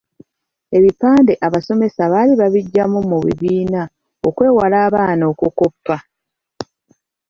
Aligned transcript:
Ebipande 0.77 1.33
abasomesa 1.47 2.03
baali 2.11 2.33
baabigyamu 2.39 2.99
mu 3.09 3.17
bibiina 3.25 3.81
okwewala 4.27 4.77
abaana 4.87 5.23
okukoppa. 5.31 5.97